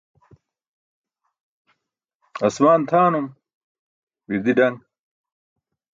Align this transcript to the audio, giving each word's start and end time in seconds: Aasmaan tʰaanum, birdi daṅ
Aasmaan 2.45 2.81
tʰaanum, 2.89 3.27
birdi 4.27 4.51
daṅ 4.57 4.73